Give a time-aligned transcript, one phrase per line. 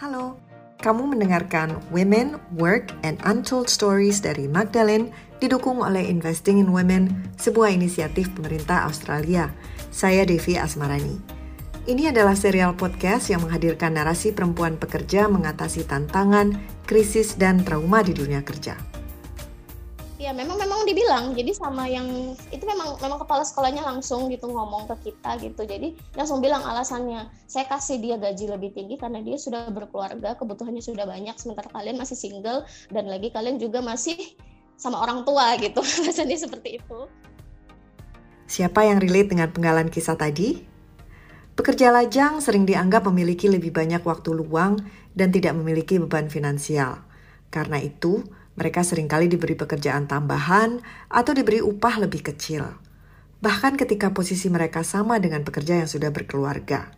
[0.00, 0.40] Halo,
[0.80, 5.12] kamu mendengarkan Women, Work, and Untold Stories dari Magdalene
[5.44, 9.52] didukung oleh Investing in Women, sebuah inisiatif pemerintah Australia.
[9.92, 11.20] Saya Devi Asmarani.
[11.84, 16.56] Ini adalah serial podcast yang menghadirkan narasi perempuan pekerja mengatasi tantangan,
[16.88, 18.89] krisis, dan trauma di dunia kerja
[20.30, 21.34] ya memang memang dibilang.
[21.34, 22.06] Jadi sama yang
[22.54, 25.66] itu memang memang kepala sekolahnya langsung gitu ngomong ke kita gitu.
[25.66, 30.78] Jadi langsung bilang alasannya saya kasih dia gaji lebih tinggi karena dia sudah berkeluarga kebutuhannya
[30.78, 32.62] sudah banyak sementara kalian masih single
[32.94, 34.38] dan lagi kalian juga masih
[34.78, 35.82] sama orang tua gitu.
[35.82, 37.10] Alasannya seperti itu.
[38.46, 40.62] Siapa yang relate dengan penggalan kisah tadi?
[41.58, 44.78] Pekerja lajang sering dianggap memiliki lebih banyak waktu luang
[45.12, 47.02] dan tidak memiliki beban finansial.
[47.50, 48.22] Karena itu,
[48.60, 52.68] mereka sering kali diberi pekerjaan tambahan atau diberi upah lebih kecil,
[53.40, 56.92] bahkan ketika posisi mereka sama dengan pekerja yang sudah berkeluarga.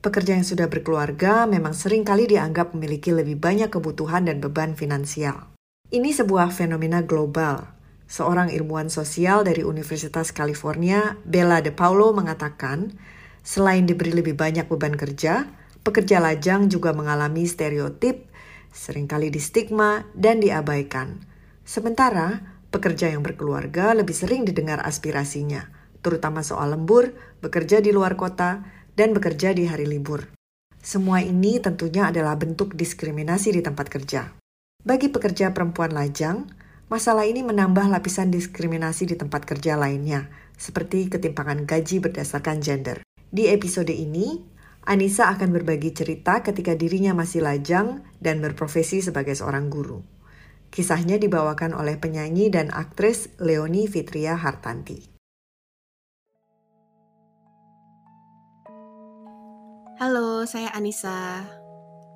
[0.00, 5.52] Pekerja yang sudah berkeluarga memang sering kali dianggap memiliki lebih banyak kebutuhan dan beban finansial.
[5.92, 7.68] Ini sebuah fenomena global.
[8.08, 12.96] Seorang ilmuwan sosial dari Universitas California, Bella De Paulo mengatakan,
[13.44, 15.44] selain diberi lebih banyak beban kerja,
[15.84, 18.29] pekerja lajang juga mengalami stereotip
[18.70, 21.22] sering kali distigma dan diabaikan.
[21.62, 27.12] Sementara, pekerja yang berkeluarga lebih sering didengar aspirasinya, terutama soal lembur,
[27.44, 30.26] bekerja di luar kota, dan bekerja di hari libur.
[30.80, 34.32] Semua ini tentunya adalah bentuk diskriminasi di tempat kerja.
[34.80, 36.48] Bagi pekerja perempuan lajang,
[36.88, 43.04] masalah ini menambah lapisan diskriminasi di tempat kerja lainnya, seperti ketimpangan gaji berdasarkan gender.
[43.28, 44.40] Di episode ini,
[44.80, 50.00] Anissa akan berbagi cerita ketika dirinya masih lajang dan berprofesi sebagai seorang guru.
[50.72, 55.04] Kisahnya dibawakan oleh penyanyi dan aktris Leoni Fitria Hartanti.
[60.00, 61.44] Halo, saya Anissa.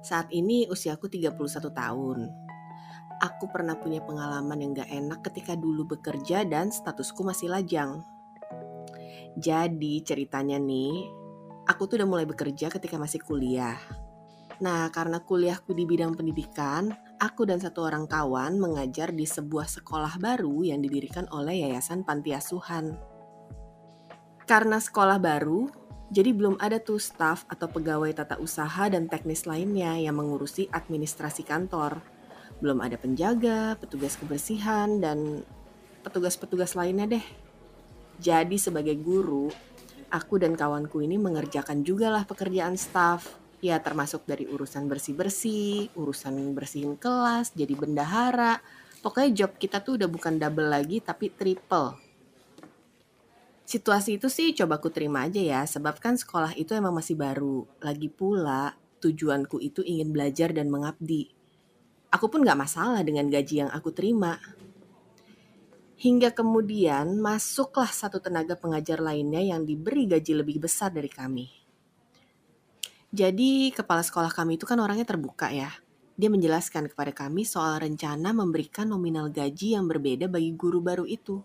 [0.00, 2.18] Saat ini usiaku 31 tahun.
[3.20, 8.00] Aku pernah punya pengalaman yang gak enak ketika dulu bekerja dan statusku masih lajang.
[9.36, 11.23] Jadi ceritanya nih,
[11.64, 13.76] aku tuh udah mulai bekerja ketika masih kuliah.
[14.62, 20.22] Nah, karena kuliahku di bidang pendidikan, aku dan satu orang kawan mengajar di sebuah sekolah
[20.22, 22.94] baru yang didirikan oleh Yayasan Panti Asuhan.
[24.46, 25.66] Karena sekolah baru,
[26.12, 31.42] jadi belum ada tuh staf atau pegawai tata usaha dan teknis lainnya yang mengurusi administrasi
[31.42, 31.98] kantor.
[32.62, 35.42] Belum ada penjaga, petugas kebersihan, dan
[36.06, 37.26] petugas-petugas lainnya deh.
[38.22, 39.50] Jadi sebagai guru,
[40.14, 43.26] aku dan kawanku ini mengerjakan juga lah pekerjaan staff.
[43.58, 48.62] Ya termasuk dari urusan bersih-bersih, urusan bersihin kelas, jadi bendahara.
[49.02, 51.98] Pokoknya job kita tuh udah bukan double lagi tapi triple.
[53.64, 57.64] Situasi itu sih coba ku terima aja ya, sebab kan sekolah itu emang masih baru.
[57.80, 61.32] Lagi pula, tujuanku itu ingin belajar dan mengabdi.
[62.12, 64.36] Aku pun gak masalah dengan gaji yang aku terima.
[65.94, 71.46] Hingga kemudian masuklah satu tenaga pengajar lainnya yang diberi gaji lebih besar dari kami.
[73.14, 75.70] Jadi kepala sekolah kami itu kan orangnya terbuka ya.
[76.18, 81.38] Dia menjelaskan kepada kami soal rencana memberikan nominal gaji yang berbeda bagi guru baru itu.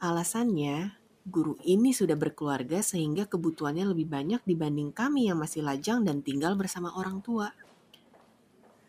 [0.00, 0.96] Alasannya,
[1.28, 6.56] guru ini sudah berkeluarga sehingga kebutuhannya lebih banyak dibanding kami yang masih lajang dan tinggal
[6.56, 7.52] bersama orang tua.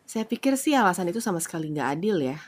[0.08, 2.40] Saya pikir sih alasan itu sama sekali nggak adil ya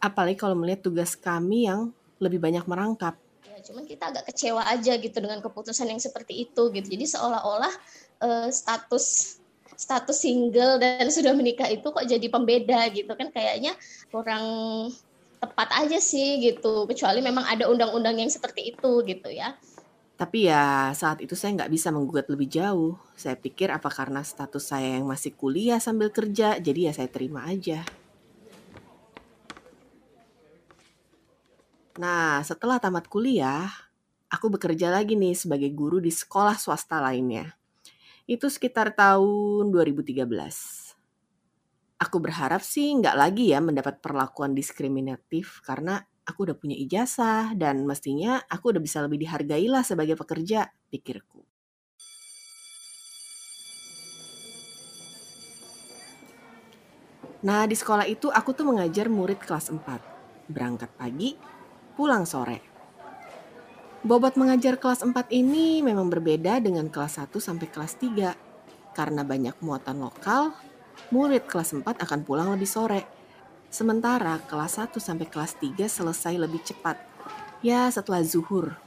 [0.00, 3.20] apalagi kalau melihat tugas kami yang lebih banyak merangkap.
[3.44, 6.86] Ya, cuman kita agak kecewa aja gitu dengan keputusan yang seperti itu gitu.
[6.88, 7.72] Jadi seolah-olah
[8.24, 9.36] uh, status
[9.76, 13.28] status single dan sudah menikah itu kok jadi pembeda gitu kan.
[13.28, 13.76] Kayaknya
[14.08, 14.44] kurang
[15.40, 16.88] tepat aja sih gitu.
[16.88, 19.56] Kecuali memang ada undang-undang yang seperti itu gitu ya.
[20.20, 23.00] Tapi ya saat itu saya nggak bisa menggugat lebih jauh.
[23.16, 27.48] Saya pikir apa karena status saya yang masih kuliah sambil kerja jadi ya saya terima
[27.48, 27.80] aja
[32.00, 33.68] Nah, setelah tamat kuliah,
[34.32, 37.52] aku bekerja lagi nih sebagai guru di sekolah swasta lainnya.
[38.24, 40.24] Itu sekitar tahun 2013.
[42.00, 47.84] Aku berharap sih nggak lagi ya mendapat perlakuan diskriminatif karena aku udah punya ijazah dan
[47.84, 51.44] mestinya aku udah bisa lebih dihargai lah sebagai pekerja, pikirku.
[57.44, 60.48] Nah, di sekolah itu aku tuh mengajar murid kelas 4.
[60.48, 61.59] Berangkat pagi,
[61.94, 62.60] pulang sore.
[64.00, 68.32] Bobot mengajar kelas 4 ini memang berbeda dengan kelas 1 sampai kelas 3.
[68.96, 70.56] Karena banyak muatan lokal,
[71.12, 73.04] murid kelas 4 akan pulang lebih sore.
[73.68, 76.96] Sementara kelas 1 sampai kelas 3 selesai lebih cepat.
[77.60, 78.80] Ya setelah zuhur.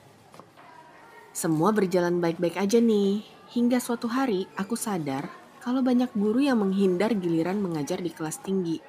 [1.30, 3.22] Semua berjalan baik-baik aja nih.
[3.54, 5.30] Hingga suatu hari aku sadar
[5.62, 8.82] kalau banyak guru yang menghindar giliran mengajar di kelas tinggi.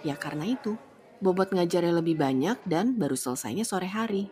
[0.00, 0.80] Ya karena itu,
[1.20, 4.28] bobot ngajarnya lebih banyak dan baru selesainya sore hari.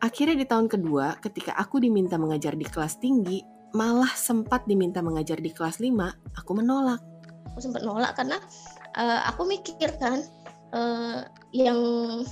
[0.00, 3.44] Akhirnya di tahun kedua, ketika aku diminta mengajar di kelas tinggi,
[3.76, 5.92] malah sempat diminta mengajar di kelas 5,
[6.40, 7.00] aku menolak.
[7.52, 8.40] Aku sempat nolak karena
[8.96, 10.24] uh, aku mikir kan,
[10.72, 11.78] uh, yang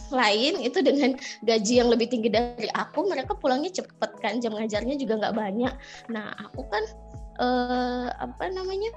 [0.08, 4.96] lain itu dengan gaji yang lebih tinggi dari aku, mereka pulangnya cepet kan, jam ngajarnya
[4.96, 5.74] juga nggak banyak.
[6.08, 6.84] Nah aku kan
[7.36, 8.90] uh, apa namanya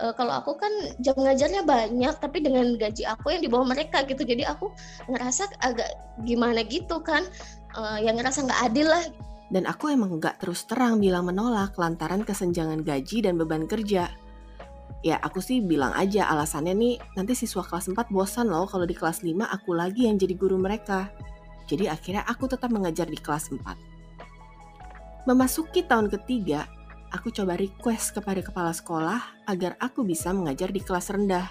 [0.00, 0.70] uh, kalau aku kan
[1.02, 4.22] jam ngajarnya banyak tapi dengan gaji aku yang di bawah mereka gitu.
[4.26, 4.70] Jadi aku
[5.10, 5.88] ngerasa agak
[6.26, 7.26] gimana gitu kan.
[7.74, 9.04] Uh, yang ngerasa nggak adil lah.
[9.50, 14.10] Dan aku emang nggak terus terang bilang menolak lantaran kesenjangan gaji dan beban kerja.
[15.04, 18.64] Ya aku sih bilang aja alasannya nih nanti siswa kelas 4 bosan loh.
[18.64, 21.12] Kalau di kelas 5 aku lagi yang jadi guru mereka.
[21.68, 23.94] Jadi akhirnya aku tetap mengajar di kelas 4
[25.24, 26.68] Memasuki tahun ketiga,
[27.14, 31.46] aku coba request kepada kepala sekolah agar aku bisa mengajar di kelas rendah.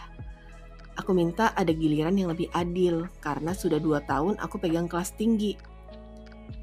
[1.00, 5.56] Aku minta ada giliran yang lebih adil karena sudah dua tahun aku pegang kelas tinggi.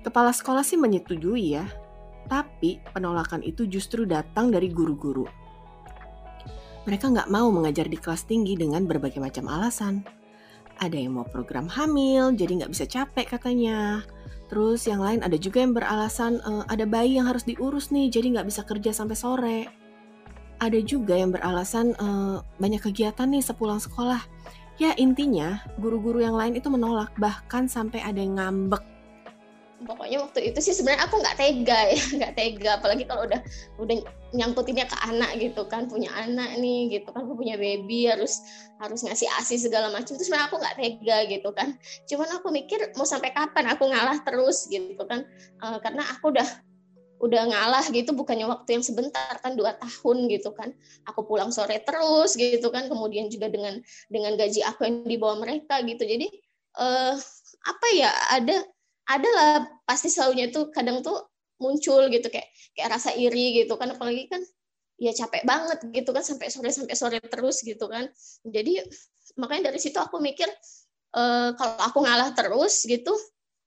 [0.05, 1.65] Kepala sekolah sih menyetujui ya,
[2.29, 5.25] tapi penolakan itu justru datang dari guru-guru.
[6.85, 10.20] Mereka nggak mau mengajar di kelas tinggi dengan berbagai macam alasan.
[10.81, 14.01] Ada yang mau program hamil, jadi nggak bisa capek katanya.
[14.49, 18.41] Terus yang lain ada juga yang beralasan e, ada bayi yang harus diurus nih, jadi
[18.41, 19.61] nggak bisa kerja sampai sore.
[20.57, 22.09] Ada juga yang beralasan e,
[22.57, 24.25] banyak kegiatan nih sepulang sekolah.
[24.81, 28.81] Ya intinya guru-guru yang lain itu menolak, bahkan sampai ada yang ngambek
[29.85, 32.71] pokoknya waktu itu sih sebenarnya aku nggak tega ya nggak tega.
[32.81, 33.41] Apalagi kalau udah
[33.81, 33.97] udah
[34.37, 38.41] nyangkutinnya ke anak gitu kan punya anak nih gitu kan aku punya baby harus
[38.79, 40.15] harus ngasih asi segala macam.
[40.15, 41.69] Itu sebenarnya aku nggak tega gitu kan.
[42.07, 45.25] Cuman aku mikir mau sampai kapan aku ngalah terus gitu kan?
[45.65, 46.49] Uh, karena aku udah
[47.21, 50.73] udah ngalah gitu bukannya waktu yang sebentar kan dua tahun gitu kan.
[51.09, 55.41] Aku pulang sore terus gitu kan kemudian juga dengan dengan gaji aku yang di bawah
[55.41, 56.01] mereka gitu.
[56.05, 56.27] Jadi
[56.81, 57.15] uh,
[57.61, 58.65] apa ya ada
[59.11, 61.19] adalah pasti selalunya tuh kadang tuh
[61.59, 63.93] muncul gitu kayak kayak rasa iri gitu kan.
[63.95, 64.43] Apalagi kan
[65.01, 68.07] ya capek banget gitu kan sampai sore sampai sore terus gitu kan.
[68.47, 68.81] Jadi
[69.35, 70.47] makanya dari situ aku mikir
[71.15, 71.23] e,
[71.57, 73.13] kalau aku ngalah terus gitu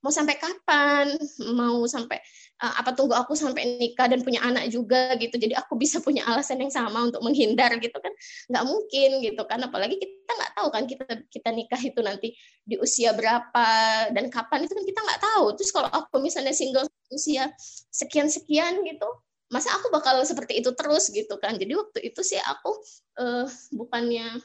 [0.04, 1.16] mau sampai kapan?
[1.56, 2.20] Mau sampai
[2.60, 5.40] uh, apa tunggu aku sampai nikah dan punya anak juga gitu.
[5.40, 8.12] Jadi aku bisa punya alasan yang sama untuk menghindar gitu kan.
[8.52, 9.58] Nggak mungkin gitu kan.
[9.64, 12.28] Apalagi kita nggak tahu kan kita kita nikah itu nanti
[12.62, 13.66] di usia berapa
[14.10, 15.44] dan kapan itu kan kita nggak tahu.
[15.58, 17.50] Terus kalau aku misalnya single usia
[17.90, 19.08] sekian sekian gitu
[19.52, 21.54] masa aku bakal seperti itu terus gitu kan?
[21.54, 22.74] Jadi waktu itu sih aku
[23.22, 24.40] uh, bukannya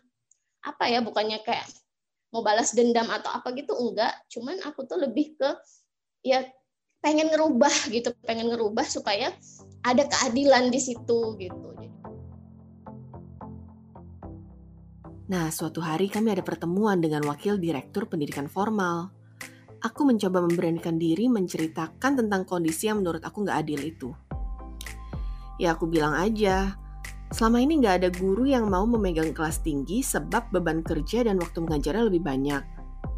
[0.66, 1.66] apa ya bukannya kayak
[2.30, 4.14] mau balas dendam atau apa gitu enggak.
[4.30, 5.50] Cuman aku tuh lebih ke
[6.22, 6.46] ya
[7.00, 9.32] pengen ngerubah gitu pengen ngerubah supaya
[9.88, 11.68] ada keadilan di situ gitu
[15.30, 19.14] Nah, suatu hari kami ada pertemuan dengan wakil direktur pendidikan formal.
[19.86, 24.10] Aku mencoba memberanikan diri menceritakan tentang kondisi yang menurut aku nggak adil itu.
[25.62, 26.74] Ya aku bilang aja,
[27.30, 31.62] Selama ini nggak ada guru yang mau memegang kelas tinggi sebab beban kerja dan waktu
[31.62, 32.66] mengajarnya lebih banyak.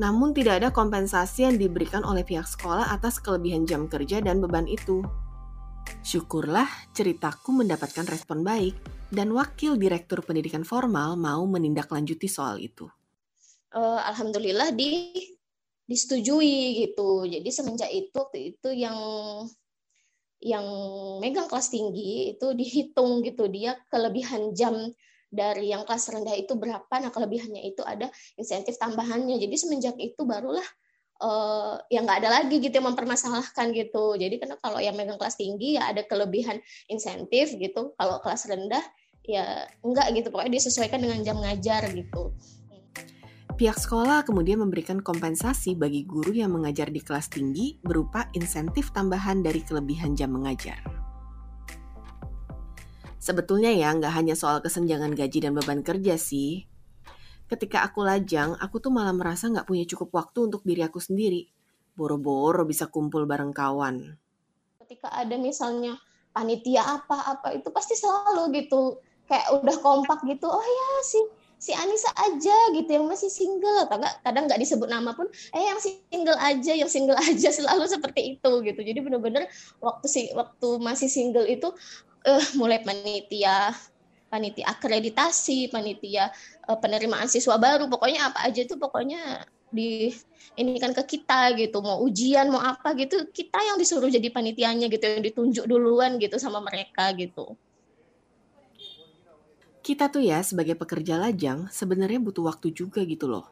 [0.03, 4.67] Namun tidak ada kompensasi yang diberikan oleh pihak sekolah atas kelebihan jam kerja dan beban
[4.67, 4.99] itu.
[6.03, 12.87] Syukurlah ceritaku mendapatkan respon baik dan wakil direktur pendidikan formal mau menindaklanjuti soal itu.
[13.71, 15.11] Uh, Alhamdulillah di
[15.91, 17.27] disetujui gitu.
[17.27, 18.95] Jadi semenjak itu itu yang
[20.41, 20.65] yang
[21.21, 23.51] megang kelas tinggi itu dihitung gitu.
[23.51, 24.73] Dia kelebihan jam
[25.27, 26.91] dari yang kelas rendah itu berapa.
[27.03, 28.07] Nah kelebihannya itu ada
[28.39, 29.35] insentif tambahannya.
[29.37, 30.65] Jadi semenjak itu barulah
[31.21, 34.15] uh, yang nggak ada lagi gitu yang mempermasalahkan gitu.
[34.15, 37.91] Jadi karena kalau yang megang kelas tinggi ya ada kelebihan insentif gitu.
[37.99, 38.83] Kalau kelas rendah
[39.25, 42.33] ya enggak gitu pokoknya disesuaikan dengan jam ngajar gitu
[43.61, 49.45] Pihak sekolah kemudian memberikan kompensasi bagi guru yang mengajar di kelas tinggi berupa insentif tambahan
[49.45, 50.81] dari kelebihan jam mengajar.
[53.21, 56.65] Sebetulnya ya nggak hanya soal kesenjangan gaji dan beban kerja sih.
[57.45, 61.45] Ketika aku lajang, aku tuh malah merasa nggak punya cukup waktu untuk diri aku sendiri.
[61.93, 64.17] Boro-boro bisa kumpul bareng kawan.
[64.81, 66.01] Ketika ada misalnya
[66.33, 68.97] panitia apa-apa itu pasti selalu gitu
[69.31, 70.51] kayak udah kompak gitu.
[70.51, 71.23] Oh ya sih
[71.61, 73.87] si Anissa aja gitu yang masih single.
[73.87, 77.87] Atau enggak kadang nggak disebut nama pun eh yang single aja yang single aja selalu
[77.87, 78.79] seperti itu gitu.
[78.83, 79.47] Jadi bener-bener
[79.79, 81.71] waktu si waktu masih single itu
[82.27, 83.71] uh, mulai panitia
[84.27, 86.27] panitia akreditasi panitia
[86.67, 90.11] uh, penerimaan siswa baru pokoknya apa aja itu pokoknya di
[90.59, 91.79] ini kan ke kita gitu.
[91.79, 96.35] Mau ujian mau apa gitu kita yang disuruh jadi panitianya gitu yang ditunjuk duluan gitu
[96.35, 97.55] sama mereka gitu
[99.81, 103.49] Kita tuh ya sebagai pekerja lajang sebenarnya butuh waktu juga gitu loh.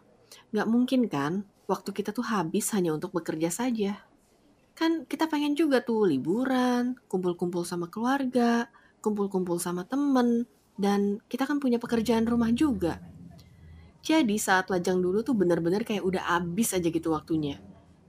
[0.54, 1.34] Nggak mungkin kan
[1.66, 3.98] waktu kita tuh habis hanya untuk bekerja saja.
[4.78, 8.70] Kan kita pengen juga tuh liburan, kumpul-kumpul sama keluarga,
[9.02, 10.46] kumpul-kumpul sama temen,
[10.78, 13.02] dan kita kan punya pekerjaan rumah juga.
[14.06, 17.60] Jadi saat lajang dulu tuh bener-bener kayak udah habis aja gitu waktunya.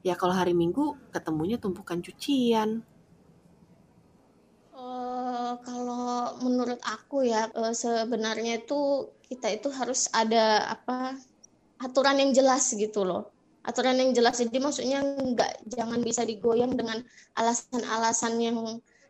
[0.00, 2.84] Ya kalau hari Minggu ketemunya tumpukan cucian,
[5.64, 11.18] kalau menurut aku ya uh, sebenarnya itu kita itu harus ada apa
[11.82, 13.32] aturan yang jelas gitu loh.
[13.66, 14.38] Aturan yang jelas.
[14.38, 17.00] Jadi maksudnya nggak jangan bisa digoyang dengan
[17.34, 18.58] alasan-alasan yang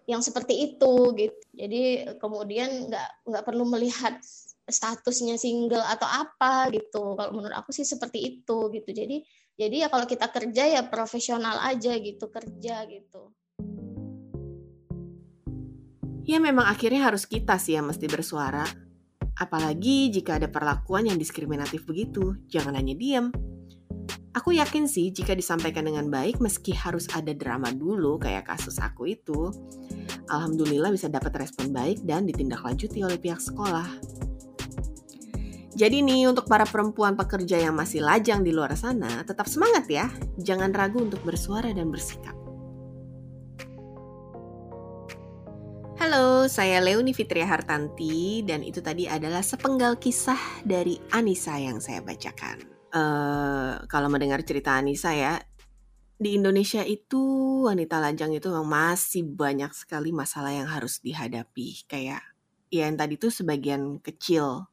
[0.09, 1.40] yang seperti itu gitu.
[1.54, 4.18] Jadi kemudian nggak nggak perlu melihat
[4.70, 7.18] statusnya single atau apa gitu.
[7.18, 8.90] Kalau menurut aku sih seperti itu gitu.
[8.90, 9.23] Jadi
[9.61, 13.28] jadi ya kalau kita kerja ya profesional aja gitu kerja gitu
[16.31, 18.63] Ya memang akhirnya harus kita sih yang mesti bersuara.
[19.35, 23.35] Apalagi jika ada perlakuan yang diskriminatif begitu, jangan hanya diam.
[24.39, 29.11] Aku yakin sih jika disampaikan dengan baik meski harus ada drama dulu kayak kasus aku
[29.11, 29.51] itu,
[30.31, 33.91] alhamdulillah bisa dapat respon baik dan ditindaklanjuti oleh pihak sekolah.
[35.75, 40.07] Jadi nih untuk para perempuan pekerja yang masih lajang di luar sana, tetap semangat ya.
[40.39, 42.39] Jangan ragu untuk bersuara dan bersikap.
[46.47, 52.62] Saya Leoni Fitria Hartanti dan itu tadi adalah sepenggal kisah dari Anissa yang saya bacakan.
[52.94, 55.42] Uh, kalau mendengar cerita Anissa ya,
[56.20, 57.20] di Indonesia itu
[57.64, 61.88] wanita lajang itu masih banyak sekali masalah yang harus dihadapi.
[61.88, 62.23] Kayak
[62.68, 64.68] ya yang tadi itu sebagian kecil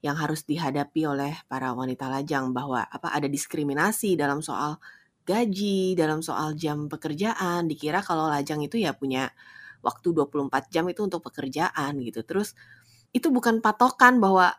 [0.00, 4.80] yang harus dihadapi oleh para wanita lajang bahwa apa ada diskriminasi dalam soal
[5.28, 7.68] gaji, dalam soal jam pekerjaan.
[7.68, 9.28] Dikira kalau lajang itu ya punya
[9.82, 12.22] waktu 24 jam itu untuk pekerjaan gitu.
[12.26, 12.54] Terus
[13.14, 14.52] itu bukan patokan bahwa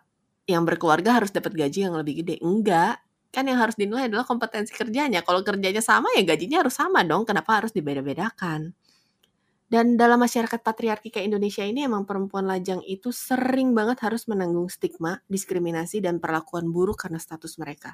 [0.50, 2.42] yang berkeluarga harus dapat gaji yang lebih gede.
[2.42, 3.02] Enggak.
[3.30, 5.22] Kan yang harus dinilai adalah kompetensi kerjanya.
[5.22, 7.30] Kalau kerjanya sama ya gajinya harus sama dong.
[7.30, 8.74] Kenapa harus dibeda-bedakan?
[9.70, 14.66] Dan dalam masyarakat patriarki kayak Indonesia ini emang perempuan lajang itu sering banget harus menanggung
[14.66, 17.94] stigma, diskriminasi, dan perlakuan buruk karena status mereka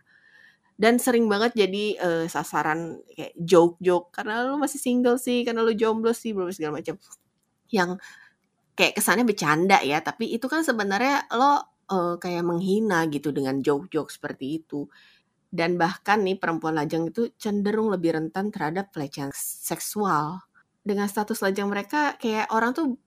[0.76, 5.72] dan sering banget jadi uh, sasaran kayak joke-joke karena lu masih single sih, karena lu
[5.72, 7.00] jomblo sih, belum segala macam.
[7.72, 8.00] Yang
[8.76, 14.12] kayak kesannya bercanda ya, tapi itu kan sebenarnya lo uh, kayak menghina gitu dengan joke-joke
[14.12, 14.88] seperti itu.
[15.48, 20.44] Dan bahkan nih perempuan lajang itu cenderung lebih rentan terhadap pelecehan seksual.
[20.84, 23.00] Dengan status lajang mereka kayak orang tuh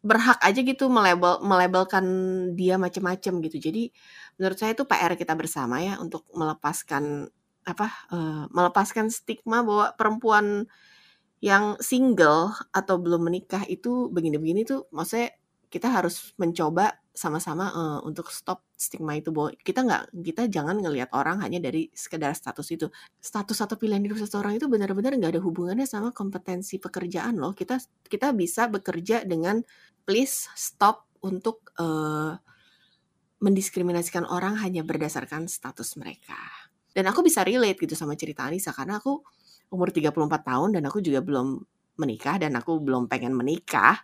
[0.00, 2.04] berhak aja gitu melabel melabelkan
[2.56, 3.56] dia macam-macam gitu.
[3.60, 3.92] Jadi
[4.40, 7.28] menurut saya itu PR kita bersama ya untuk melepaskan
[7.68, 10.64] apa uh, melepaskan stigma bahwa perempuan
[11.44, 15.36] yang single atau belum menikah itu begini-begini tuh maksudnya
[15.68, 21.12] kita harus mencoba sama-sama uh, untuk stop stigma itu bahwa kita nggak kita jangan ngelihat
[21.12, 22.86] orang hanya dari sekedar status itu.
[23.20, 27.52] Status atau pilihan hidup seseorang itu benar-benar nggak ada hubungannya sama kompetensi pekerjaan loh.
[27.52, 27.76] Kita
[28.08, 29.60] kita bisa bekerja dengan
[30.08, 32.40] please stop untuk uh,
[33.40, 36.38] mendiskriminasikan orang hanya berdasarkan status mereka
[36.92, 39.20] dan aku bisa relate gitu sama cerita Anissa karena aku
[39.72, 40.12] umur 34
[40.44, 41.60] tahun dan aku juga belum
[42.00, 44.02] menikah dan aku belum pengen menikah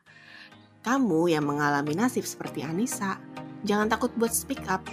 [0.87, 3.19] kamu yang mengalami nasib seperti Anissa,
[3.67, 4.87] jangan takut buat speak up.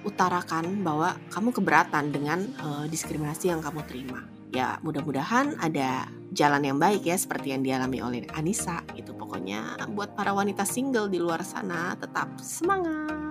[0.00, 4.24] Utarakan bahwa kamu keberatan dengan uh, diskriminasi yang kamu terima.
[4.48, 8.80] Ya, mudah-mudahan ada jalan yang baik ya seperti yang dialami oleh Anissa.
[8.96, 13.27] Itu pokoknya buat para wanita single di luar sana tetap semangat.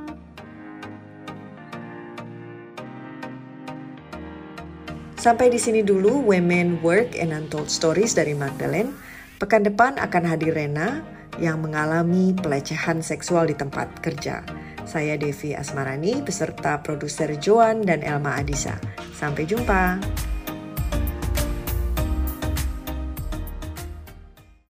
[5.18, 8.94] Sampai di sini dulu Women Work and Untold Stories dari Magdalene.
[9.42, 11.02] Pekan depan akan hadir Rena
[11.42, 14.46] yang mengalami pelecehan seksual di tempat kerja.
[14.86, 18.78] Saya Devi Asmarani beserta produser Joan dan Elma Adisa.
[19.18, 19.98] Sampai jumpa.